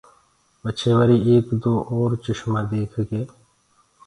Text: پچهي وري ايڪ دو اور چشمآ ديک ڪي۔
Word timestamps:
پچهي 0.61 0.91
وري 0.97 1.17
ايڪ 1.29 1.47
دو 1.61 1.73
اور 1.91 2.09
چشمآ 2.23 2.61
ديک 2.71 2.91
ڪي۔ 3.09 3.21